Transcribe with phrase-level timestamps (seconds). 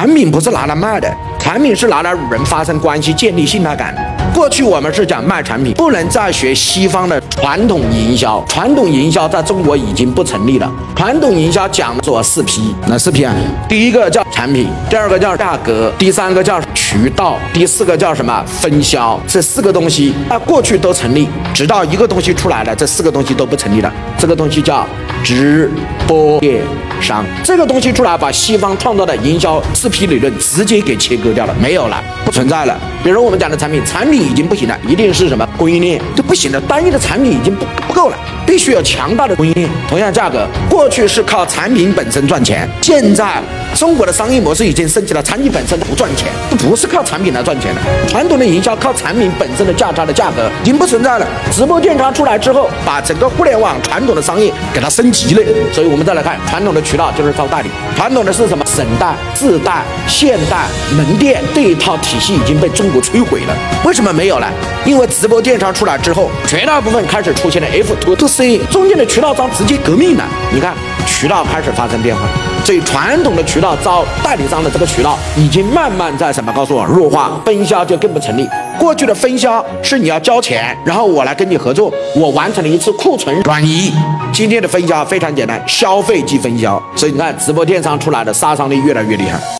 [0.00, 4.00] 产品不是拿来卖的，产品是拿来与人发生关系、建立信赖感的。
[4.32, 8.44] 过去我们是讲卖产品，不能再学西方的传统营销。
[8.48, 10.70] 传统营销在中国已经不成立了。
[10.94, 13.34] 传统营销讲做四批，哪四批啊？
[13.68, 18.44] 第一个叫产品，第二个叫价格，第三个叫渠道，第四个叫什么？
[18.46, 19.18] 分销。
[19.26, 23.92] 这四个东西在过去都成立，直到一个东西出来了，这四个东西都不成立了。
[24.18, 24.86] 这个东西叫
[25.24, 25.70] 直
[26.06, 26.62] 播电
[27.00, 27.24] 商。
[27.42, 32.78] 这个东西出来，把西方创造的营销四批理论直接给切割掉了，没有了，不存在了。
[33.02, 39.68] 比如我们讲的产品，产品已经不行了，一定是什么供应链就不行了，单一的产品已经不不够了，必须有强大的供应链。
[39.88, 43.40] 同样价格，过去是靠产品本身赚钱，现在
[43.74, 47.80] 中国的商业模式已经升级了，产品本身不赚钱，不是靠产品来赚钱的。
[48.06, 51.26] 传统的营销靠产品本身的价差的价格已经不存在了。
[51.52, 55.42] 直播电商出来之后，把整个互联网传统的商业给它升级了。
[55.72, 63.56] 所以我们再来看传统的渠道就是靠代理，传统的是什么省代、自代、现代、门店这一套体系已经被中国摧毁了。
[63.84, 64.50] 为什么没有了？
[64.84, 70.24] 因为直播电商出来之后，绝大部分开始出现了 F to to C，中间的渠道商直接革命了。
[70.52, 70.74] 你看，
[71.06, 72.22] 渠道开始发生变化，
[72.64, 76.52] 所以传统的渠道招代理商的这个渠道已经慢慢在什么？
[76.52, 78.44] 告诉我弱化，分销就更不成立。
[78.76, 83.92] 过去的分销是你要交钱，然后我来跟你合作，我完成了一次库存转移。
[84.32, 86.82] 今天的分销非常简单，消费即分销。
[86.96, 89.59] 所以你看，直播电商出来的杀伤力越来越厉害。